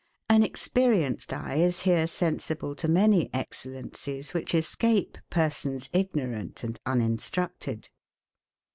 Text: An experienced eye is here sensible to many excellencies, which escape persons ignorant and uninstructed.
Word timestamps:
An 0.27 0.41
experienced 0.41 1.31
eye 1.31 1.57
is 1.57 1.81
here 1.81 2.07
sensible 2.07 2.73
to 2.73 2.87
many 2.87 3.29
excellencies, 3.35 4.33
which 4.33 4.55
escape 4.55 5.19
persons 5.29 5.89
ignorant 5.93 6.63
and 6.63 6.79
uninstructed. 6.87 7.87